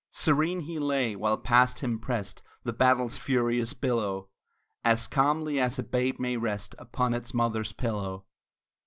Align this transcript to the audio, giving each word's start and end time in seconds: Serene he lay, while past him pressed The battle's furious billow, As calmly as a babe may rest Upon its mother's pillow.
Serene 0.09 0.61
he 0.61 0.79
lay, 0.79 1.15
while 1.15 1.37
past 1.37 1.81
him 1.81 1.99
pressed 1.99 2.41
The 2.63 2.73
battle's 2.73 3.19
furious 3.19 3.73
billow, 3.73 4.29
As 4.83 5.05
calmly 5.05 5.59
as 5.59 5.77
a 5.77 5.83
babe 5.83 6.19
may 6.19 6.37
rest 6.37 6.73
Upon 6.79 7.13
its 7.13 7.35
mother's 7.35 7.71
pillow. 7.71 8.25